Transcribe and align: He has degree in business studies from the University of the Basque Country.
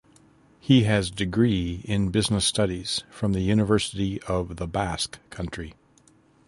He 0.59 0.85
has 0.85 1.11
degree 1.11 1.81
in 1.85 2.09
business 2.09 2.43
studies 2.43 3.03
from 3.11 3.33
the 3.33 3.41
University 3.41 4.19
of 4.23 4.55
the 4.55 4.65
Basque 4.65 5.19
Country. 5.29 5.75